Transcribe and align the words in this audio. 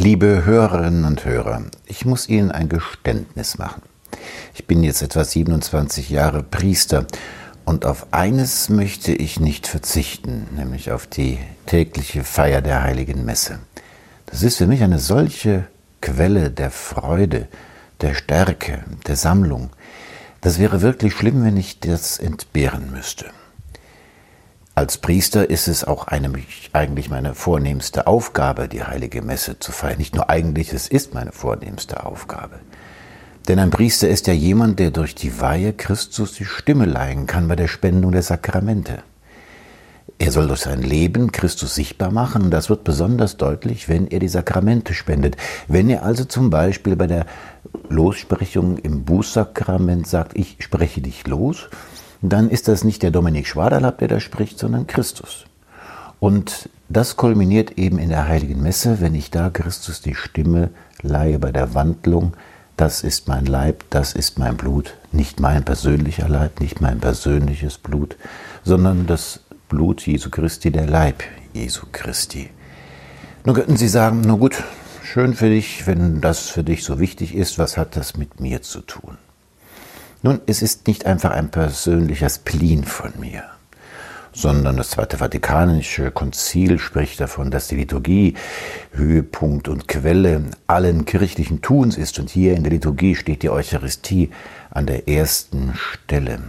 Liebe 0.00 0.44
Hörerinnen 0.44 1.04
und 1.04 1.24
Hörer, 1.24 1.64
ich 1.84 2.04
muss 2.04 2.28
Ihnen 2.28 2.52
ein 2.52 2.68
Geständnis 2.68 3.58
machen. 3.58 3.82
Ich 4.54 4.64
bin 4.64 4.84
jetzt 4.84 5.02
etwa 5.02 5.24
27 5.24 6.08
Jahre 6.08 6.44
Priester 6.44 7.04
und 7.64 7.84
auf 7.84 8.06
eines 8.12 8.68
möchte 8.68 9.10
ich 9.10 9.40
nicht 9.40 9.66
verzichten, 9.66 10.46
nämlich 10.56 10.92
auf 10.92 11.08
die 11.08 11.40
tägliche 11.66 12.22
Feier 12.22 12.62
der 12.62 12.84
heiligen 12.84 13.24
Messe. 13.24 13.58
Das 14.26 14.44
ist 14.44 14.58
für 14.58 14.68
mich 14.68 14.84
eine 14.84 15.00
solche 15.00 15.66
Quelle 16.00 16.52
der 16.52 16.70
Freude, 16.70 17.48
der 18.00 18.14
Stärke, 18.14 18.84
der 19.08 19.16
Sammlung. 19.16 19.70
Das 20.42 20.60
wäre 20.60 20.80
wirklich 20.80 21.12
schlimm, 21.12 21.42
wenn 21.42 21.56
ich 21.56 21.80
das 21.80 22.20
entbehren 22.20 22.92
müsste. 22.92 23.26
Als 24.78 24.98
Priester 24.98 25.50
ist 25.50 25.66
es 25.66 25.82
auch 25.82 26.06
eine, 26.06 26.30
eigentlich 26.72 27.10
meine 27.10 27.34
vornehmste 27.34 28.06
Aufgabe, 28.06 28.68
die 28.68 28.84
heilige 28.84 29.22
Messe 29.22 29.58
zu 29.58 29.72
feiern. 29.72 29.98
Nicht 29.98 30.14
nur 30.14 30.30
eigentlich, 30.30 30.72
es 30.72 30.86
ist 30.86 31.14
meine 31.14 31.32
vornehmste 31.32 32.06
Aufgabe. 32.06 32.60
Denn 33.48 33.58
ein 33.58 33.70
Priester 33.70 34.08
ist 34.08 34.28
ja 34.28 34.34
jemand, 34.34 34.78
der 34.78 34.92
durch 34.92 35.16
die 35.16 35.40
Weihe 35.40 35.72
Christus 35.72 36.34
die 36.34 36.44
Stimme 36.44 36.84
leihen 36.84 37.26
kann 37.26 37.48
bei 37.48 37.56
der 37.56 37.66
Spendung 37.66 38.12
der 38.12 38.22
Sakramente. 38.22 39.02
Er 40.20 40.30
soll 40.30 40.46
durch 40.46 40.60
sein 40.60 40.80
Leben 40.80 41.32
Christus 41.32 41.74
sichtbar 41.74 42.12
machen 42.12 42.42
und 42.42 42.52
das 42.52 42.70
wird 42.70 42.84
besonders 42.84 43.36
deutlich, 43.36 43.88
wenn 43.88 44.06
er 44.06 44.20
die 44.20 44.28
Sakramente 44.28 44.94
spendet. 44.94 45.36
Wenn 45.66 45.90
er 45.90 46.04
also 46.04 46.24
zum 46.24 46.50
Beispiel 46.50 46.94
bei 46.94 47.08
der 47.08 47.26
Lossprechung 47.88 48.78
im 48.78 49.04
Bußsakrament 49.04 50.06
sagt, 50.06 50.38
ich 50.38 50.58
spreche 50.60 51.00
dich 51.00 51.26
los, 51.26 51.68
dann 52.22 52.50
ist 52.50 52.68
das 52.68 52.84
nicht 52.84 53.02
der 53.02 53.10
Dominik 53.10 53.46
Schwaderlapp, 53.46 53.98
der 53.98 54.08
da 54.08 54.20
spricht, 54.20 54.58
sondern 54.58 54.86
Christus. 54.86 55.44
Und 56.20 56.68
das 56.88 57.16
kulminiert 57.16 57.78
eben 57.78 57.98
in 57.98 58.08
der 58.08 58.26
heiligen 58.26 58.62
Messe, 58.62 59.00
wenn 59.00 59.14
ich 59.14 59.30
da 59.30 59.50
Christus 59.50 60.00
die 60.00 60.14
Stimme 60.14 60.70
leihe 61.02 61.38
bei 61.38 61.52
der 61.52 61.74
Wandlung. 61.74 62.32
Das 62.76 63.02
ist 63.02 63.28
mein 63.28 63.46
Leib, 63.46 63.84
das 63.90 64.14
ist 64.14 64.38
mein 64.38 64.56
Blut, 64.56 64.94
nicht 65.12 65.40
mein 65.40 65.64
persönlicher 65.64 66.28
Leib, 66.28 66.60
nicht 66.60 66.80
mein 66.80 66.98
persönliches 66.98 67.78
Blut, 67.78 68.16
sondern 68.64 69.06
das 69.06 69.40
Blut 69.68 70.06
Jesu 70.06 70.30
Christi, 70.30 70.70
der 70.70 70.86
Leib 70.86 71.22
Jesu 71.52 71.86
Christi. 71.92 72.50
Nun 73.44 73.54
könnten 73.54 73.76
Sie 73.76 73.88
sagen, 73.88 74.22
na 74.24 74.34
gut, 74.34 74.62
schön 75.02 75.34
für 75.34 75.50
dich, 75.50 75.86
wenn 75.86 76.20
das 76.20 76.48
für 76.48 76.64
dich 76.64 76.84
so 76.84 76.98
wichtig 76.98 77.34
ist, 77.34 77.58
was 77.58 77.76
hat 77.76 77.96
das 77.96 78.16
mit 78.16 78.40
mir 78.40 78.62
zu 78.62 78.80
tun? 78.80 79.18
Nun, 80.22 80.40
es 80.46 80.62
ist 80.62 80.88
nicht 80.88 81.06
einfach 81.06 81.30
ein 81.30 81.52
persönlicher 81.52 82.28
Spleen 82.28 82.82
von 82.82 83.12
mir, 83.20 83.44
sondern 84.32 84.76
das 84.76 84.90
Zweite 84.90 85.18
Vatikanische 85.18 86.10
Konzil 86.10 86.80
spricht 86.80 87.20
davon, 87.20 87.52
dass 87.52 87.68
die 87.68 87.76
Liturgie 87.76 88.34
Höhepunkt 88.90 89.68
und 89.68 89.86
Quelle 89.86 90.42
allen 90.66 91.04
kirchlichen 91.04 91.62
Tuns 91.62 91.96
ist. 91.96 92.18
Und 92.18 92.30
hier 92.30 92.56
in 92.56 92.64
der 92.64 92.72
Liturgie 92.72 93.14
steht 93.14 93.44
die 93.44 93.50
Eucharistie 93.50 94.30
an 94.70 94.86
der 94.86 95.06
ersten 95.06 95.74
Stelle. 95.76 96.40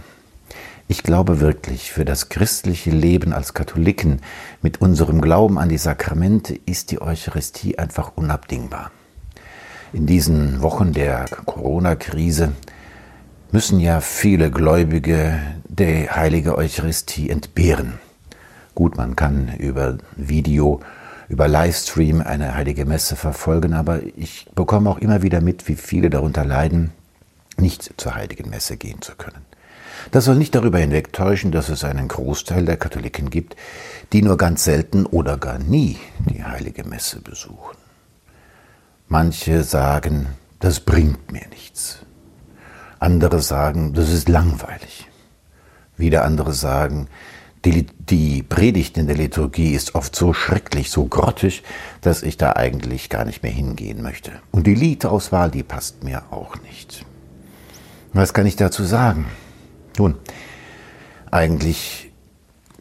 Ich 0.88 1.04
glaube 1.04 1.38
wirklich, 1.38 1.92
für 1.92 2.04
das 2.04 2.28
christliche 2.28 2.90
Leben 2.90 3.32
als 3.32 3.54
Katholiken 3.54 4.20
mit 4.62 4.80
unserem 4.80 5.20
Glauben 5.20 5.60
an 5.60 5.68
die 5.68 5.78
Sakramente 5.78 6.58
ist 6.66 6.90
die 6.90 7.00
Eucharistie 7.00 7.78
einfach 7.78 8.16
unabdingbar. 8.16 8.90
In 9.92 10.06
diesen 10.06 10.60
Wochen 10.60 10.92
der 10.92 11.26
Corona-Krise 11.44 12.50
müssen 13.52 13.80
ja 13.80 14.00
viele 14.00 14.50
Gläubige 14.50 15.40
die 15.68 16.10
heilige 16.10 16.56
Eucharistie 16.56 17.30
entbehren. 17.30 17.98
Gut, 18.74 18.96
man 18.96 19.16
kann 19.16 19.54
über 19.58 19.98
Video, 20.16 20.80
über 21.28 21.48
Livestream 21.48 22.20
eine 22.20 22.54
heilige 22.54 22.84
Messe 22.84 23.16
verfolgen, 23.16 23.72
aber 23.74 24.00
ich 24.16 24.46
bekomme 24.54 24.90
auch 24.90 24.98
immer 24.98 25.22
wieder 25.22 25.40
mit, 25.40 25.68
wie 25.68 25.76
viele 25.76 26.10
darunter 26.10 26.44
leiden, 26.44 26.92
nicht 27.56 27.94
zur 27.96 28.14
heiligen 28.14 28.50
Messe 28.50 28.76
gehen 28.76 29.00
zu 29.00 29.14
können. 29.16 29.44
Das 30.12 30.24
soll 30.24 30.36
nicht 30.36 30.54
darüber 30.54 30.78
hinwegtäuschen, 30.78 31.52
dass 31.52 31.68
es 31.68 31.84
einen 31.84 32.08
Großteil 32.08 32.64
der 32.64 32.76
Katholiken 32.76 33.30
gibt, 33.30 33.56
die 34.12 34.22
nur 34.22 34.36
ganz 34.36 34.64
selten 34.64 35.06
oder 35.06 35.36
gar 35.36 35.58
nie 35.58 35.98
die 36.28 36.42
heilige 36.42 36.84
Messe 36.84 37.20
besuchen. 37.20 37.76
Manche 39.08 39.62
sagen, 39.62 40.28
das 40.58 40.80
bringt 40.80 41.32
mir 41.32 41.46
nichts. 41.48 42.00
Andere 43.00 43.40
sagen, 43.40 43.94
das 43.94 44.10
ist 44.10 44.28
langweilig. 44.28 45.08
Wieder 45.96 46.24
andere 46.24 46.52
sagen, 46.52 47.08
die, 47.64 47.86
die 47.98 48.42
Predigt 48.42 48.98
in 48.98 49.06
der 49.06 49.16
Liturgie 49.16 49.72
ist 49.72 49.94
oft 49.94 50.14
so 50.14 50.32
schrecklich, 50.32 50.90
so 50.90 51.06
grottig, 51.06 51.62
dass 52.02 52.22
ich 52.22 52.36
da 52.36 52.52
eigentlich 52.52 53.08
gar 53.08 53.24
nicht 53.24 53.42
mehr 53.42 53.52
hingehen 53.52 54.02
möchte. 54.02 54.32
Und 54.50 54.66
die 54.66 54.74
Liedauswahl, 54.74 55.50
die 55.50 55.62
passt 55.62 56.04
mir 56.04 56.24
auch 56.30 56.56
nicht. 56.62 57.04
Was 58.12 58.34
kann 58.34 58.46
ich 58.46 58.56
dazu 58.56 58.84
sagen? 58.84 59.26
Nun, 59.98 60.16
eigentlich 61.30 62.10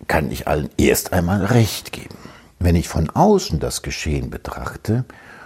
kann 0.07 0.31
ich 0.31 0.47
allen 0.47 0.69
erst 0.77 1.13
einmal 1.13 1.45
recht 1.45 1.93
geben. 1.93 2.17
Wenn 2.59 2.75
ich 2.75 2.89
von 2.89 3.09
außen 3.09 3.59
das 3.59 3.83
Geschehen 3.83 4.29
betrachte 4.29 5.05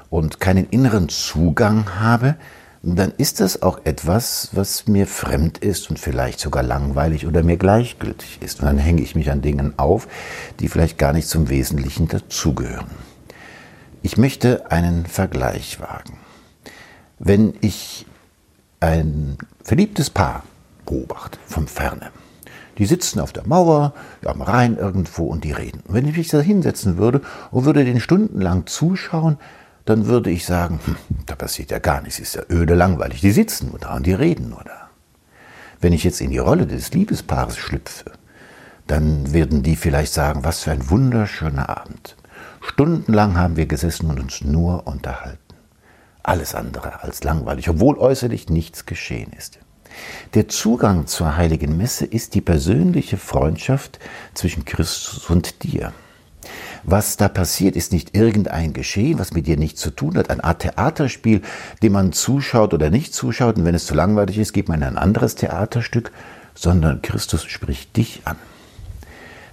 und 0.09 0.39
keinen 0.39 0.67
inneren 0.69 1.09
Zugang 1.09 1.99
habe, 1.99 2.37
dann 2.83 3.13
ist 3.17 3.39
das 3.39 3.61
auch 3.61 3.79
etwas, 3.85 4.49
was 4.51 4.87
mir 4.87 5.07
fremd 5.07 5.57
ist 5.57 5.89
und 5.89 5.99
vielleicht 5.99 6.41
sogar 6.41 6.63
langweilig 6.63 7.25
oder 7.25 7.41
mir 7.41 7.55
gleichgültig 7.55 8.39
ist. 8.41 8.59
Und 8.59 8.65
dann 8.65 8.77
hänge 8.77 9.01
ich 9.01 9.15
mich 9.15 9.31
an 9.31 9.41
Dingen 9.41 9.73
auf, 9.77 10.07
die 10.59 10.67
vielleicht 10.67 10.97
gar 10.97 11.13
nicht 11.13 11.29
zum 11.29 11.49
Wesentlichen 11.49 12.09
dazugehören. 12.09 12.91
Ich 14.01 14.17
möchte 14.17 14.69
einen 14.69 15.05
Vergleich 15.05 15.79
wagen. 15.79 16.17
Wenn 17.19 17.53
ich 17.61 18.05
ein 18.81 19.37
verliebtes 19.63 20.09
Paar 20.09 20.43
beobachte, 20.85 21.39
von 21.45 21.67
ferne, 21.67 22.11
die 22.77 22.85
sitzen 22.85 23.21
auf 23.21 23.31
der 23.31 23.47
Mauer, 23.47 23.93
am 24.25 24.41
Rhein 24.41 24.75
irgendwo 24.75 25.27
und 25.27 25.45
die 25.45 25.53
reden. 25.53 25.81
Und 25.87 25.93
wenn 25.93 26.07
ich 26.07 26.17
mich 26.17 26.27
da 26.27 26.41
hinsetzen 26.41 26.97
würde 26.97 27.21
und 27.51 27.63
würde 27.63 27.85
den 27.85 28.01
stundenlang 28.01 28.67
zuschauen, 28.67 29.37
dann 29.85 30.05
würde 30.07 30.29
ich 30.29 30.45
sagen, 30.45 30.79
hm, 30.83 30.95
da 31.25 31.35
passiert 31.35 31.71
ja 31.71 31.79
gar 31.79 32.01
nichts, 32.01 32.19
ist 32.19 32.35
ja 32.35 32.43
öde 32.49 32.73
langweilig. 32.73 33.21
Die 33.21 33.31
sitzen 33.31 33.69
nur 33.69 33.79
da 33.79 33.95
und 33.95 34.05
die 34.05 34.13
reden 34.13 34.49
nur 34.49 34.63
da. 34.63 34.89
Wenn 35.81 35.93
ich 35.93 36.03
jetzt 36.03 36.21
in 36.21 36.31
die 36.31 36.37
Rolle 36.37 36.65
des 36.65 36.93
Liebespaares 36.93 37.57
schlüpfe, 37.57 38.11
dann 38.87 39.33
werden 39.33 39.63
die 39.63 39.75
vielleicht 39.75 40.13
sagen, 40.13 40.43
was 40.43 40.61
für 40.61 40.71
ein 40.71 40.89
wunderschöner 40.89 41.69
Abend. 41.69 42.15
Stundenlang 42.61 43.37
haben 43.37 43.57
wir 43.57 43.65
gesessen 43.65 44.09
und 44.09 44.19
uns 44.19 44.41
nur 44.41 44.87
unterhalten. 44.87 45.39
Alles 46.21 46.55
andere 46.55 47.03
als 47.03 47.23
langweilig, 47.23 47.69
obwohl 47.69 47.97
äußerlich 47.97 48.49
nichts 48.49 48.85
geschehen 48.85 49.33
ist. 49.33 49.59
Der 50.33 50.47
Zugang 50.47 51.05
zur 51.05 51.37
heiligen 51.37 51.77
Messe 51.77 52.05
ist 52.05 52.33
die 52.33 52.41
persönliche 52.41 53.17
Freundschaft 53.17 53.99
zwischen 54.33 54.65
Christus 54.65 55.29
und 55.29 55.63
dir. 55.63 55.93
Was 56.83 57.15
da 57.15 57.29
passiert, 57.29 57.75
ist 57.75 57.93
nicht 57.93 58.15
irgendein 58.15 58.73
Geschehen, 58.73 59.17
was 59.17 59.33
mit 59.33 59.47
dir 59.47 59.57
nichts 59.57 59.79
zu 59.79 59.89
tun 59.89 60.17
hat, 60.17 60.29
eine 60.29 60.43
Art 60.43 60.61
Theaterspiel, 60.61 61.41
dem 61.81 61.93
man 61.93 62.11
zuschaut 62.11 62.73
oder 62.73 62.89
nicht 62.89 63.13
zuschaut. 63.13 63.57
Und 63.57 63.65
wenn 63.65 63.75
es 63.75 63.85
zu 63.85 63.93
langweilig 63.93 64.37
ist, 64.37 64.53
geht 64.53 64.67
man 64.67 64.81
in 64.81 64.87
ein 64.87 64.97
anderes 64.97 65.35
Theaterstück, 65.35 66.11
sondern 66.55 67.01
Christus 67.01 67.45
spricht 67.45 67.95
dich 67.95 68.21
an. 68.25 68.35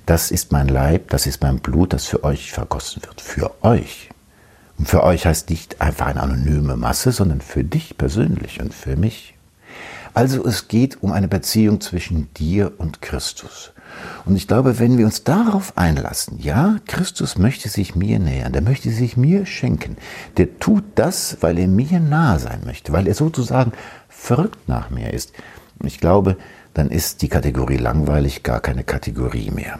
Das 0.06 0.32
ist 0.32 0.50
mein 0.50 0.66
Leib, 0.66 1.10
das 1.10 1.26
ist 1.26 1.40
mein 1.40 1.60
Blut, 1.60 1.92
das 1.92 2.06
für 2.06 2.24
euch 2.24 2.50
vergossen 2.52 3.02
wird. 3.04 3.20
Für 3.20 3.52
euch. 3.62 4.10
Und 4.76 4.88
für 4.88 5.04
euch 5.04 5.26
heißt 5.26 5.50
nicht 5.50 5.80
einfach 5.80 6.06
eine 6.06 6.22
anonyme 6.22 6.76
Masse, 6.76 7.12
sondern 7.12 7.40
für 7.40 7.62
dich 7.62 7.96
persönlich 7.96 8.60
und 8.60 8.74
für 8.74 8.96
mich. 8.96 9.34
Also 10.14 10.44
es 10.44 10.66
geht 10.66 11.02
um 11.02 11.12
eine 11.12 11.28
Beziehung 11.28 11.80
zwischen 11.80 12.32
dir 12.34 12.72
und 12.78 13.00
Christus. 13.00 13.72
Und 14.24 14.36
ich 14.36 14.46
glaube, 14.46 14.78
wenn 14.78 14.98
wir 14.98 15.06
uns 15.06 15.24
darauf 15.24 15.76
einlassen, 15.76 16.38
ja, 16.38 16.76
Christus 16.86 17.38
möchte 17.38 17.68
sich 17.68 17.94
mir 17.94 18.18
nähern, 18.18 18.52
der 18.52 18.62
möchte 18.62 18.90
sich 18.90 19.16
mir 19.16 19.46
schenken, 19.46 19.96
der 20.36 20.58
tut 20.58 20.84
das, 20.94 21.38
weil 21.40 21.58
er 21.58 21.68
mir 21.68 22.00
nahe 22.00 22.38
sein 22.38 22.60
möchte, 22.64 22.92
weil 22.92 23.06
er 23.06 23.14
sozusagen 23.14 23.72
verrückt 24.08 24.68
nach 24.68 24.90
mir 24.90 25.12
ist. 25.12 25.32
Ich 25.82 26.00
glaube, 26.00 26.36
dann 26.74 26.90
ist 26.90 27.22
die 27.22 27.28
Kategorie 27.28 27.78
langweilig 27.78 28.42
gar 28.42 28.60
keine 28.60 28.84
Kategorie 28.84 29.50
mehr. 29.50 29.78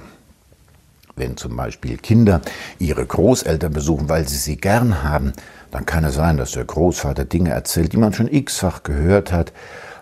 Wenn 1.17 1.37
zum 1.37 1.56
Beispiel 1.56 1.99
Kinder 1.99 2.41
ihre 2.79 3.05
Großeltern 3.05 3.73
besuchen, 3.73 4.09
weil 4.09 4.27
sie 4.27 4.39
sie 4.39 4.56
gern 4.56 5.03
haben, 5.03 5.33
dann 5.71 5.87
kann 5.87 6.05
es 6.05 6.15
sein, 6.15 6.37
dass 6.37 6.53
der 6.53 6.65
Großvater 6.65 7.25
Dinge 7.25 7.51
erzählt, 7.51 7.93
die 7.93 7.99
man 7.99 8.13
schon 8.13 8.29
x-fach 8.29 8.83
gehört 8.83 9.31
hat 9.31 9.53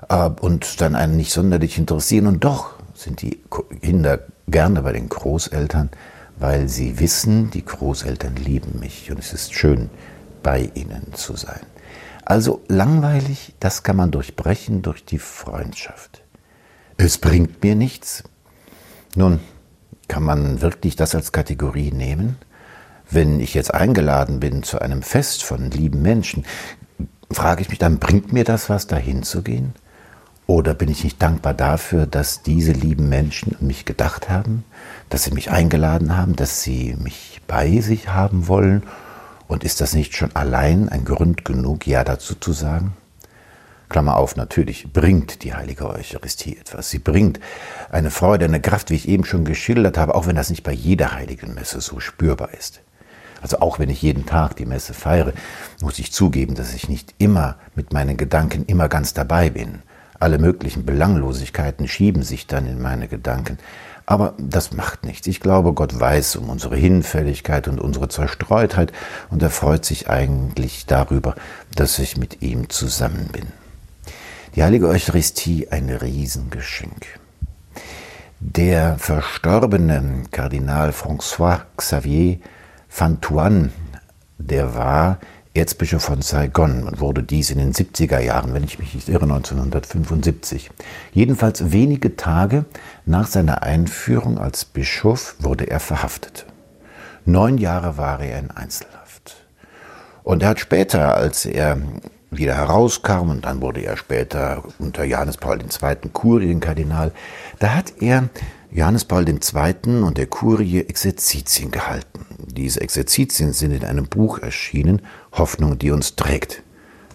äh, 0.08 0.30
und 0.40 0.80
dann 0.80 0.94
einen 0.94 1.16
nicht 1.16 1.32
sonderlich 1.32 1.76
interessieren. 1.76 2.26
Und 2.26 2.44
doch 2.44 2.77
sind 2.98 3.22
die 3.22 3.40
Kinder 3.80 4.20
gerne 4.48 4.82
bei 4.82 4.92
den 4.92 5.08
Großeltern, 5.08 5.90
weil 6.38 6.68
sie 6.68 6.98
wissen, 6.98 7.50
die 7.50 7.64
Großeltern 7.64 8.36
lieben 8.36 8.80
mich 8.80 9.10
und 9.10 9.18
es 9.18 9.32
ist 9.32 9.54
schön, 9.54 9.90
bei 10.42 10.70
ihnen 10.74 11.14
zu 11.14 11.36
sein. 11.36 11.60
Also 12.24 12.62
langweilig, 12.68 13.54
das 13.60 13.82
kann 13.82 13.96
man 13.96 14.10
durchbrechen 14.10 14.82
durch 14.82 15.04
die 15.04 15.18
Freundschaft. 15.18 16.22
Es 16.96 17.18
bringt 17.18 17.62
mir 17.62 17.74
nichts. 17.74 18.24
Nun, 19.14 19.40
kann 20.08 20.22
man 20.22 20.60
wirklich 20.60 20.96
das 20.96 21.14
als 21.14 21.32
Kategorie 21.32 21.90
nehmen? 21.90 22.36
Wenn 23.10 23.40
ich 23.40 23.54
jetzt 23.54 23.72
eingeladen 23.72 24.40
bin 24.40 24.62
zu 24.62 24.80
einem 24.80 25.02
Fest 25.02 25.42
von 25.42 25.70
lieben 25.70 26.02
Menschen, 26.02 26.44
frage 27.30 27.62
ich 27.62 27.68
mich 27.68 27.78
dann, 27.78 27.98
bringt 27.98 28.32
mir 28.32 28.44
das 28.44 28.68
was, 28.68 28.86
dahin 28.86 29.22
zu 29.22 29.42
gehen? 29.42 29.72
Oder 30.48 30.72
bin 30.72 30.88
ich 30.88 31.04
nicht 31.04 31.20
dankbar 31.20 31.52
dafür, 31.52 32.06
dass 32.06 32.40
diese 32.40 32.72
lieben 32.72 33.10
Menschen 33.10 33.54
an 33.60 33.66
mich 33.66 33.84
gedacht 33.84 34.30
haben, 34.30 34.64
dass 35.10 35.24
sie 35.24 35.32
mich 35.32 35.50
eingeladen 35.50 36.16
haben, 36.16 36.36
dass 36.36 36.62
sie 36.62 36.96
mich 36.98 37.42
bei 37.46 37.82
sich 37.82 38.08
haben 38.08 38.48
wollen? 38.48 38.82
Und 39.46 39.62
ist 39.62 39.82
das 39.82 39.92
nicht 39.92 40.16
schon 40.16 40.34
allein 40.34 40.88
ein 40.88 41.04
Grund 41.04 41.44
genug, 41.44 41.86
Ja 41.86 42.02
dazu 42.02 42.34
zu 42.34 42.54
sagen? 42.54 42.96
Klammer 43.90 44.16
auf, 44.16 44.36
natürlich 44.36 44.90
bringt 44.90 45.42
die 45.44 45.52
heilige 45.52 45.86
Eucharistie 45.86 46.56
etwas. 46.56 46.88
Sie 46.88 46.98
bringt 46.98 47.40
eine 47.90 48.10
Freude, 48.10 48.46
eine 48.46 48.62
Kraft, 48.62 48.88
wie 48.88 48.94
ich 48.94 49.06
eben 49.06 49.26
schon 49.26 49.44
geschildert 49.44 49.98
habe, 49.98 50.14
auch 50.14 50.26
wenn 50.26 50.36
das 50.36 50.48
nicht 50.48 50.62
bei 50.62 50.72
jeder 50.72 51.12
heiligen 51.12 51.52
Messe 51.52 51.82
so 51.82 52.00
spürbar 52.00 52.54
ist. 52.54 52.80
Also 53.42 53.60
auch 53.60 53.78
wenn 53.78 53.90
ich 53.90 54.00
jeden 54.00 54.24
Tag 54.24 54.56
die 54.56 54.66
Messe 54.66 54.94
feiere, 54.94 55.34
muss 55.82 55.98
ich 55.98 56.10
zugeben, 56.10 56.54
dass 56.54 56.72
ich 56.72 56.88
nicht 56.88 57.14
immer 57.18 57.56
mit 57.74 57.92
meinen 57.92 58.16
Gedanken 58.16 58.64
immer 58.64 58.88
ganz 58.88 59.12
dabei 59.12 59.50
bin. 59.50 59.82
Alle 60.20 60.38
möglichen 60.38 60.84
Belanglosigkeiten 60.84 61.86
schieben 61.86 62.22
sich 62.22 62.46
dann 62.46 62.66
in 62.66 62.80
meine 62.80 63.08
Gedanken. 63.08 63.58
Aber 64.06 64.34
das 64.38 64.72
macht 64.72 65.04
nichts. 65.04 65.26
Ich 65.26 65.40
glaube, 65.40 65.74
Gott 65.74 66.00
weiß 66.00 66.36
um 66.36 66.48
unsere 66.48 66.76
Hinfälligkeit 66.76 67.68
und 67.68 67.78
unsere 67.78 68.08
Zerstreutheit 68.08 68.92
und 69.30 69.42
er 69.42 69.50
freut 69.50 69.84
sich 69.84 70.08
eigentlich 70.08 70.86
darüber, 70.86 71.34
dass 71.74 71.98
ich 71.98 72.16
mit 72.16 72.40
ihm 72.40 72.70
zusammen 72.70 73.28
bin. 73.32 73.48
Die 74.54 74.62
heilige 74.62 74.88
Eucharistie 74.88 75.68
ein 75.70 75.90
Riesengeschenk. 75.90 77.18
Der 78.40 78.96
verstorbene 78.98 80.22
Kardinal 80.30 80.90
François 80.90 81.60
Xavier 81.76 82.38
Fantuan, 82.88 83.72
der 84.38 84.74
war 84.74 85.18
Erzbischof 85.54 86.02
von 86.02 86.22
Saigon 86.22 86.84
und 86.84 87.00
wurde 87.00 87.22
dies 87.22 87.50
in 87.50 87.58
den 87.58 87.72
70er 87.72 88.20
Jahren, 88.20 88.54
wenn 88.54 88.64
ich 88.64 88.78
mich 88.78 88.94
nicht 88.94 89.08
irre, 89.08 89.24
1975. 89.24 90.70
Jedenfalls 91.12 91.72
wenige 91.72 92.16
Tage 92.16 92.64
nach 93.06 93.26
seiner 93.26 93.62
Einführung 93.62 94.38
als 94.38 94.64
Bischof 94.64 95.36
wurde 95.38 95.68
er 95.68 95.80
verhaftet. 95.80 96.46
Neun 97.24 97.58
Jahre 97.58 97.96
war 97.96 98.20
er 98.20 98.38
in 98.38 98.50
Einzelhaft. 98.50 99.36
Und 100.22 100.42
er 100.42 100.50
hat 100.50 100.60
später, 100.60 101.14
als 101.14 101.46
er 101.46 101.78
wieder 102.30 102.54
herauskam 102.54 103.30
und 103.30 103.44
dann 103.44 103.60
wurde 103.60 103.80
er 103.80 103.96
später 103.96 104.62
unter 104.78 105.04
Johannes 105.04 105.38
Paul 105.38 105.58
II. 105.60 106.10
Kurienkardinal, 106.12 107.12
da 107.58 107.74
hat 107.74 107.94
er 108.00 108.28
Johannes 108.70 109.06
Paul 109.06 109.26
II. 109.26 110.02
und 110.02 110.18
der 110.18 110.26
Kurie 110.26 110.80
Exerzitien 110.80 111.70
gehalten. 111.70 112.26
Diese 112.46 112.82
Exerzitien 112.82 113.54
sind 113.54 113.72
in 113.72 113.84
einem 113.84 114.06
Buch 114.06 114.40
erschienen, 114.40 115.00
Hoffnung, 115.32 115.78
die 115.78 115.90
uns 115.90 116.16
trägt. 116.16 116.62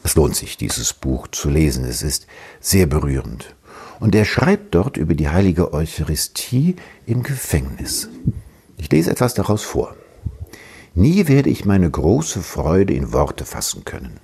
Es 0.04 0.16
lohnt 0.16 0.36
sich, 0.36 0.58
dieses 0.58 0.94
Buch 0.94 1.28
zu 1.28 1.50
lesen. 1.50 1.86
Es 1.86 2.02
ist 2.02 2.26
sehr 2.60 2.88
berührend. 2.88 3.56
Und 4.00 4.16
er 4.16 4.26
schreibt 4.26 4.74
dort 4.74 4.98
über 4.98 5.14
die 5.14 5.30
heilige 5.30 5.74
Eucharistie 5.74 6.76
im 7.06 7.22
Gefängnis. 7.22 8.10
Ich 8.78 8.92
lese 8.92 9.12
etwas 9.12 9.36
daraus 9.36 9.62
vor. 9.62 9.96
Nie 10.96 11.28
werde 11.28 11.50
ich 11.50 11.66
meine 11.66 11.90
große 11.90 12.42
Freude 12.42 12.94
in 12.94 13.14
Worte 13.14 13.46
fassen 13.46 13.86
können. 13.86 14.20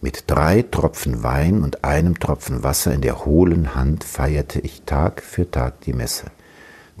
Mit 0.00 0.24
drei 0.26 0.62
Tropfen 0.62 1.22
Wein 1.22 1.62
und 1.62 1.84
einem 1.84 2.18
Tropfen 2.18 2.62
Wasser 2.62 2.92
in 2.92 3.02
der 3.02 3.24
hohlen 3.24 3.74
Hand 3.74 4.04
feierte 4.04 4.58
ich 4.58 4.82
Tag 4.82 5.22
für 5.22 5.50
Tag 5.50 5.82
die 5.82 5.92
Messe. 5.92 6.26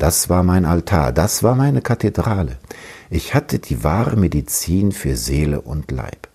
Das 0.02 0.28
war 0.28 0.42
mein 0.42 0.64
Altar, 0.64 1.12
das 1.12 1.44
war 1.44 1.54
meine 1.54 1.80
Kathedrale. 1.80 2.58
Ich 3.08 3.34
hatte 3.34 3.60
die 3.60 3.84
wahre 3.84 4.16
Medizin 4.16 4.90
für 4.90 5.14
Seele 5.14 5.60
und 5.60 5.92
Leib. 5.92 6.26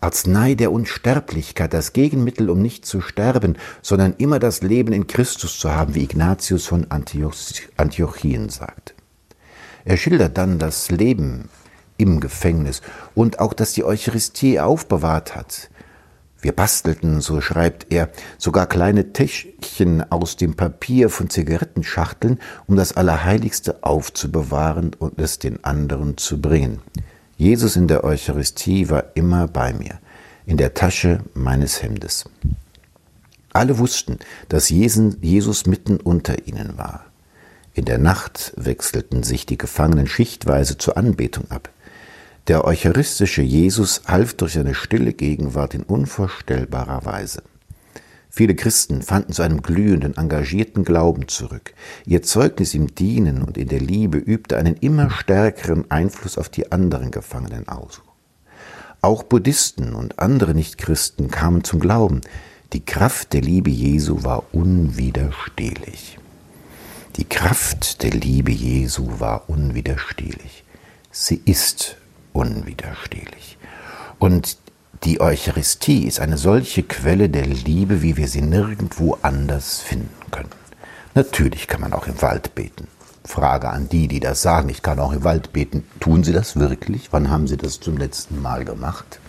Arznei 0.00 0.54
der 0.54 0.70
Unsterblichkeit, 0.70 1.74
das 1.74 1.92
Gegenmittel, 1.92 2.48
um 2.48 2.62
nicht 2.62 2.86
zu 2.86 3.00
sterben, 3.00 3.58
sondern 3.82 4.14
immer 4.18 4.38
das 4.38 4.62
Leben 4.62 4.92
in 4.92 5.08
Christus 5.08 5.58
zu 5.58 5.74
haben, 5.74 5.96
wie 5.96 6.04
Ignatius 6.04 6.66
von 6.66 6.86
Antiochien 6.88 8.48
sagt. 8.48 8.94
Er 9.84 9.96
schildert 9.96 10.38
dann 10.38 10.60
das 10.60 10.92
Leben 10.92 11.48
im 11.96 12.20
Gefängnis 12.20 12.80
und 13.16 13.40
auch, 13.40 13.54
dass 13.54 13.72
die 13.72 13.82
Eucharistie 13.82 14.60
aufbewahrt 14.60 15.34
hat. 15.34 15.68
Wir 16.42 16.52
bastelten, 16.52 17.20
so 17.20 17.40
schreibt 17.40 17.92
er, 17.92 18.08
sogar 18.38 18.66
kleine 18.66 19.12
Täschchen 19.12 20.10
aus 20.10 20.36
dem 20.36 20.54
Papier 20.54 21.10
von 21.10 21.28
Zigarettenschachteln, 21.28 22.38
um 22.66 22.76
das 22.76 22.96
Allerheiligste 22.96 23.82
aufzubewahren 23.82 24.92
und 24.98 25.18
es 25.20 25.38
den 25.38 25.64
anderen 25.64 26.16
zu 26.16 26.40
bringen. 26.40 26.80
Jesus 27.36 27.76
in 27.76 27.88
der 27.88 28.04
Eucharistie 28.04 28.88
war 28.88 29.04
immer 29.14 29.48
bei 29.48 29.72
mir, 29.74 29.98
in 30.46 30.56
der 30.56 30.74
Tasche 30.74 31.20
meines 31.34 31.82
Hemdes. 31.82 32.24
Alle 33.52 33.78
wussten, 33.78 34.18
dass 34.48 34.70
Jesus 34.70 35.66
mitten 35.66 35.96
unter 35.98 36.46
ihnen 36.46 36.78
war. 36.78 37.04
In 37.74 37.84
der 37.84 37.98
Nacht 37.98 38.52
wechselten 38.56 39.22
sich 39.22 39.46
die 39.46 39.58
Gefangenen 39.58 40.06
schichtweise 40.06 40.78
zur 40.78 40.96
Anbetung 40.96 41.50
ab. 41.50 41.70
Der 42.50 42.64
eucharistische 42.64 43.42
Jesus 43.42 44.02
half 44.08 44.34
durch 44.34 44.54
seine 44.54 44.74
stille 44.74 45.12
Gegenwart 45.12 45.72
in 45.72 45.84
unvorstellbarer 45.84 47.04
Weise. 47.04 47.44
Viele 48.28 48.56
Christen 48.56 49.02
fanden 49.02 49.32
zu 49.32 49.42
einem 49.42 49.62
glühenden, 49.62 50.16
engagierten 50.16 50.84
Glauben 50.84 51.28
zurück. 51.28 51.74
Ihr 52.06 52.22
Zeugnis 52.22 52.74
im 52.74 52.92
Dienen 52.92 53.42
und 53.42 53.56
in 53.56 53.68
der 53.68 53.78
Liebe 53.78 54.18
übte 54.18 54.56
einen 54.56 54.74
immer 54.74 55.10
stärkeren 55.10 55.88
Einfluss 55.92 56.38
auf 56.38 56.48
die 56.48 56.72
anderen 56.72 57.12
Gefangenen 57.12 57.68
aus. 57.68 58.02
Auch 59.00 59.22
Buddhisten 59.22 59.94
und 59.94 60.18
andere 60.18 60.52
Nichtchristen 60.52 61.30
kamen 61.30 61.62
zum 61.62 61.78
Glauben. 61.78 62.20
Die 62.72 62.84
Kraft 62.84 63.32
der 63.32 63.42
Liebe 63.42 63.70
Jesu 63.70 64.24
war 64.24 64.42
unwiderstehlich. 64.50 66.18
Die 67.14 67.26
Kraft 67.26 68.02
der 68.02 68.10
Liebe 68.10 68.50
Jesu 68.50 69.20
war 69.20 69.48
unwiderstehlich. 69.48 70.64
Sie 71.12 71.40
ist 71.44 71.96
unwiderstehlich. 72.32 73.58
Und 74.18 74.58
die 75.04 75.20
Eucharistie 75.20 76.06
ist 76.06 76.20
eine 76.20 76.36
solche 76.36 76.82
Quelle 76.82 77.28
der 77.28 77.46
Liebe, 77.46 78.02
wie 78.02 78.16
wir 78.16 78.28
sie 78.28 78.42
nirgendwo 78.42 79.16
anders 79.22 79.80
finden 79.80 80.30
können. 80.30 80.50
Natürlich 81.14 81.68
kann 81.68 81.80
man 81.80 81.92
auch 81.92 82.06
im 82.06 82.20
Wald 82.20 82.54
beten. 82.54 82.86
Frage 83.24 83.70
an 83.70 83.88
die, 83.88 84.08
die 84.08 84.20
das 84.20 84.42
sagen, 84.42 84.68
ich 84.68 84.82
kann 84.82 84.98
auch 84.98 85.12
im 85.12 85.24
Wald 85.24 85.52
beten. 85.52 85.84
Tun 86.00 86.24
Sie 86.24 86.32
das 86.32 86.56
wirklich? 86.56 87.12
Wann 87.12 87.30
haben 87.30 87.46
Sie 87.46 87.56
das 87.56 87.80
zum 87.80 87.96
letzten 87.96 88.42
Mal 88.42 88.64
gemacht? 88.64 89.20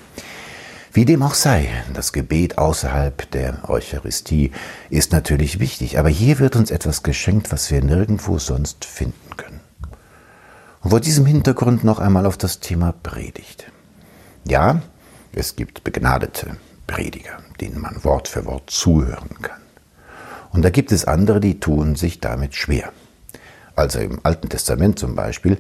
Wie 0.94 1.06
dem 1.06 1.24
auch 1.24 1.36
sei, 1.36 1.70
das 1.94 2.12
Gebet 2.12 2.58
außerhalb 2.58 3.32
der 3.32 3.70
Eucharistie 3.70 4.52
ist 4.90 5.14
natürlich 5.14 5.60
wichtig, 5.60 5.98
aber 5.98 6.10
hier 6.10 6.40
wird 6.40 6.58
uns 6.58 6.70
etwas 6.70 7.02
geschenkt, 7.02 7.52
was 7.54 7.72
wir 7.72 7.82
nirgendwo 7.82 8.40
sonst 8.40 8.84
finden. 8.84 9.31
Und 10.82 10.90
vor 10.90 11.00
diesem 11.00 11.26
Hintergrund 11.26 11.84
noch 11.84 12.00
einmal 12.00 12.26
auf 12.26 12.38
das 12.38 12.60
Thema 12.60 12.92
Predigt. 12.92 13.72
Ja, 14.46 14.82
es 15.32 15.56
gibt 15.56 15.84
begnadete 15.84 16.58
Prediger, 16.88 17.38
denen 17.60 17.80
man 17.80 18.04
Wort 18.04 18.28
für 18.28 18.46
Wort 18.46 18.70
zuhören 18.70 19.42
kann. 19.42 19.62
Und 20.52 20.64
da 20.64 20.70
gibt 20.70 20.92
es 20.92 21.06
andere, 21.06 21.40
die 21.40 21.60
tun 21.60 21.96
sich 21.96 22.20
damit 22.20 22.56
schwer. 22.56 22.92
Also 23.76 24.00
im 24.00 24.20
Alten 24.24 24.50
Testament 24.50 25.00
zum 25.00 25.16
Beispiel 25.16 25.58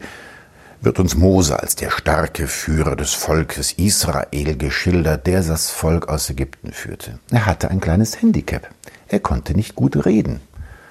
wird 0.81 0.99
uns 0.99 1.15
Mose 1.15 1.59
als 1.59 1.75
der 1.75 1.91
starke 1.91 2.47
Führer 2.47 2.95
des 2.95 3.13
Volkes 3.13 3.73
Israel 3.73 4.57
geschildert, 4.57 5.27
der 5.27 5.43
das 5.43 5.69
Volk 5.69 6.09
aus 6.09 6.29
Ägypten 6.29 6.71
führte. 6.71 7.19
Er 7.29 7.45
hatte 7.45 7.69
ein 7.69 7.79
kleines 7.79 8.21
Handicap. 8.21 8.67
Er 9.07 9.19
konnte 9.19 9.53
nicht 9.53 9.75
gut 9.75 10.05
reden. 10.05 10.41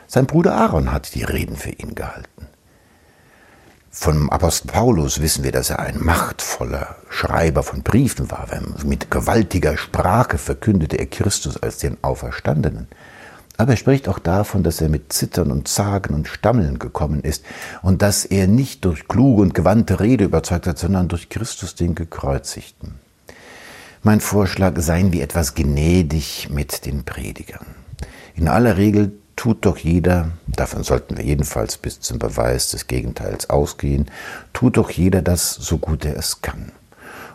Sein 0.07 0.27
Bruder 0.27 0.55
Aaron 0.55 0.93
hat 0.93 1.15
die 1.15 1.25
Reden 1.25 1.57
für 1.57 1.71
ihn 1.71 1.95
gehalten. 1.95 2.47
Vom 3.93 4.31
Apostel 4.31 4.69
Paulus 4.69 5.21
wissen 5.21 5.43
wir, 5.43 5.51
dass 5.51 5.71
er 5.71 5.81
ein 5.81 5.99
machtvoller 5.99 6.95
Schreiber 7.09 7.65
von 7.65 7.83
Briefen 7.83 8.31
war. 8.31 8.47
Mit 8.85 9.11
gewaltiger 9.11 9.77
Sprache 9.77 10.39
verkündete 10.39 10.97
er 10.97 11.07
Christus 11.07 11.61
als 11.61 11.79
den 11.79 11.97
Auferstandenen. 12.01 12.87
Aber 13.57 13.73
er 13.73 13.77
spricht 13.77 14.09
auch 14.09 14.21
davon, 14.21 14.63
dass 14.63 14.81
er 14.81 14.89
mit 14.89 15.13
Zittern 15.13 15.51
und 15.51 15.67
Zagen 15.67 16.15
und 16.15 16.29
Stammeln 16.29 16.79
gekommen 16.79 17.21
ist 17.21 17.45
und 17.83 18.01
dass 18.01 18.25
er 18.25 18.47
nicht 18.47 18.85
durch 18.85 19.09
kluge 19.09 19.43
und 19.43 19.55
gewandte 19.55 19.99
Rede 19.99 20.25
überzeugt 20.25 20.69
hat, 20.69 20.79
sondern 20.79 21.09
durch 21.09 21.29
Christus 21.29 21.75
den 21.75 21.97
Gekreuzigten. 21.97 22.95
Mein 24.05 24.21
Vorschlag, 24.21 24.81
seien 24.81 25.13
wir 25.13 25.25
etwas 25.25 25.57
gnädig 25.57 26.49
mit 26.49 26.87
den 26.87 27.05
Predigern. 27.05 27.67
In 28.37 28.47
aller 28.47 28.77
Regel 28.77 29.20
tut 29.41 29.65
doch 29.65 29.79
jeder, 29.79 30.33
davon 30.49 30.83
sollten 30.83 31.17
wir 31.17 31.25
jedenfalls 31.25 31.79
bis 31.79 31.99
zum 31.99 32.19
Beweis 32.19 32.73
des 32.73 32.89
Gegenteils 32.89 33.49
ausgehen, 33.49 34.11
tut 34.53 34.77
doch 34.77 34.91
jeder 34.91 35.23
das, 35.23 35.55
so 35.55 35.79
gut 35.79 36.05
er 36.05 36.19
es 36.19 36.43
kann. 36.43 36.73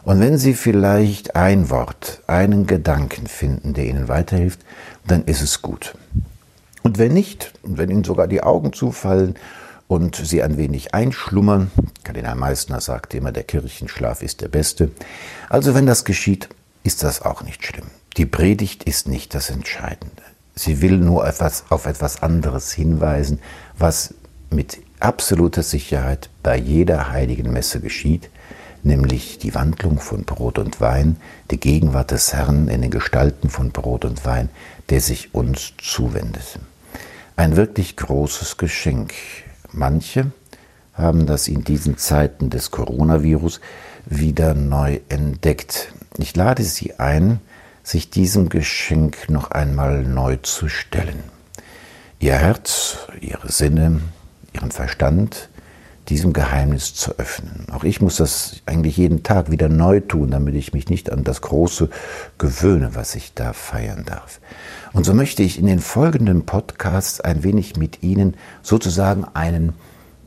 Und 0.03 0.19
wenn 0.19 0.37
Sie 0.37 0.53
vielleicht 0.53 1.35
ein 1.35 1.71
Wort, 1.71 2.21
einen 2.27 2.67
Gedanken 2.67 3.25
finden, 3.25 3.73
der 3.73 3.87
Ihnen 3.87 4.07
weiterhilft, 4.07 4.59
dann 5.07 5.23
ist 5.25 5.41
es 5.41 5.63
gut. 5.63 5.95
Und 6.83 6.99
wenn 6.99 7.11
nicht, 7.11 7.53
und 7.63 7.79
wenn 7.79 7.89
Ihnen 7.89 8.03
sogar 8.03 8.27
die 8.27 8.43
Augen 8.43 8.71
zufallen 8.71 9.33
und 9.87 10.15
sie 10.15 10.43
ein 10.43 10.57
wenig 10.57 10.93
einschlummern. 10.93 11.71
Kardinal 12.03 12.35
Meissner 12.35 12.81
sagte 12.81 13.17
immer, 13.17 13.31
der 13.31 13.45
Kirchenschlaf 13.45 14.21
ist 14.21 14.41
der 14.41 14.49
beste. 14.49 14.91
Also 15.49 15.73
wenn 15.73 15.87
das 15.87 16.05
geschieht, 16.05 16.49
ist 16.83 17.01
das 17.01 17.23
auch 17.23 17.41
nicht 17.41 17.65
schlimm. 17.65 17.87
Die 18.17 18.27
Predigt 18.27 18.83
ist 18.83 19.07
nicht 19.07 19.33
das 19.33 19.49
Entscheidende. 19.49 20.21
Sie 20.55 20.81
will 20.81 20.97
nur 20.97 21.27
etwas, 21.27 21.65
auf 21.69 21.85
etwas 21.85 22.23
anderes 22.23 22.71
hinweisen, 22.71 23.39
was 23.77 24.13
mit 24.49 24.79
absoluter 24.99 25.63
Sicherheit 25.63 26.29
bei 26.43 26.57
jeder 26.57 27.11
heiligen 27.11 27.51
Messe 27.51 27.81
geschieht, 27.81 28.29
nämlich 28.83 29.37
die 29.37 29.53
Wandlung 29.53 29.99
von 29.99 30.23
Brot 30.23 30.57
und 30.57 30.79
Wein, 30.79 31.17
die 31.51 31.59
Gegenwart 31.59 32.11
des 32.11 32.33
Herrn 32.33 32.69
in 32.69 32.81
den 32.81 32.91
Gestalten 32.91 33.49
von 33.49 33.71
Brot 33.71 34.05
und 34.05 34.25
Wein, 34.25 34.49
der 34.89 35.01
sich 35.01 35.33
uns 35.33 35.73
zuwendet. 35.77 36.59
Ein 37.35 37.57
wirklich 37.57 37.97
großes 37.97 38.57
Geschenk. 38.57 39.13
Manche 39.73 40.31
haben 40.93 41.25
das 41.25 41.49
in 41.49 41.65
diesen 41.65 41.97
Zeiten 41.97 42.49
des 42.49 42.71
Coronavirus 42.71 43.59
wieder 44.05 44.53
neu 44.53 44.99
entdeckt. 45.09 45.91
Ich 46.17 46.35
lade 46.35 46.63
Sie 46.63 46.93
ein, 46.93 47.41
sich 47.85 48.09
diesem 48.09 48.49
Geschenk 48.49 49.29
noch 49.29 49.51
einmal 49.51 50.03
neu 50.03 50.37
zu 50.37 50.67
stellen. 50.67 51.23
Ihr 52.19 52.33
Herz, 52.33 52.97
Ihre 53.21 53.51
Sinne, 53.51 54.01
Ihren 54.53 54.71
Verstand 54.71 55.49
diesem 56.09 56.33
Geheimnis 56.33 56.93
zu 56.93 57.17
öffnen. 57.17 57.67
Auch 57.71 57.83
ich 57.83 58.01
muss 58.01 58.17
das 58.17 58.57
eigentlich 58.65 58.97
jeden 58.97 59.23
Tag 59.23 59.49
wieder 59.49 59.69
neu 59.69 59.99
tun, 60.01 60.31
damit 60.31 60.55
ich 60.55 60.73
mich 60.73 60.89
nicht 60.89 61.11
an 61.11 61.23
das 61.23 61.41
Große 61.41 61.89
gewöhne, 62.37 62.93
was 62.93 63.15
ich 63.15 63.33
da 63.33 63.53
feiern 63.53 64.03
darf. 64.05 64.39
Und 64.93 65.03
so 65.03 65.13
möchte 65.13 65.41
ich 65.43 65.57
in 65.57 65.65
den 65.65 65.79
folgenden 65.79 66.45
Podcasts 66.45 67.21
ein 67.21 67.43
wenig 67.43 67.75
mit 67.75 68.03
Ihnen 68.03 68.37
sozusagen 68.61 69.25
einen, 69.33 69.73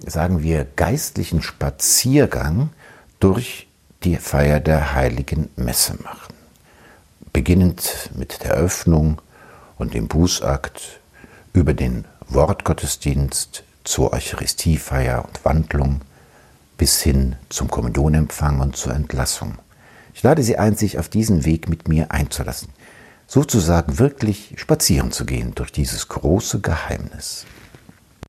sagen 0.04 0.42
wir, 0.42 0.66
geistlichen 0.76 1.42
Spaziergang 1.42 2.70
durch 3.20 3.68
die 4.02 4.16
Feier 4.16 4.60
der 4.60 4.94
heiligen 4.94 5.48
Messe 5.56 5.94
machen. 6.02 6.37
Beginnend 7.38 8.10
mit 8.16 8.42
der 8.42 8.54
Öffnung 8.54 9.22
und 9.76 9.94
dem 9.94 10.08
Bußakt 10.08 10.98
über 11.52 11.72
den 11.72 12.04
Wortgottesdienst, 12.26 13.62
zur 13.84 14.12
Eucharistiefeier 14.12 15.24
und 15.24 15.44
Wandlung 15.44 16.00
bis 16.78 17.00
hin 17.00 17.36
zum 17.48 17.70
Kommunionempfang 17.70 18.58
und 18.58 18.74
zur 18.74 18.92
Entlassung. 18.92 19.56
Ich 20.14 20.24
lade 20.24 20.42
Sie 20.42 20.58
ein, 20.58 20.74
sich 20.74 20.98
auf 20.98 21.08
diesen 21.08 21.44
Weg 21.44 21.68
mit 21.68 21.86
mir 21.86 22.10
einzulassen, 22.10 22.70
sozusagen 23.28 24.00
wirklich 24.00 24.54
spazieren 24.56 25.12
zu 25.12 25.24
gehen 25.24 25.54
durch 25.54 25.70
dieses 25.70 26.08
große 26.08 26.58
Geheimnis. 26.58 27.46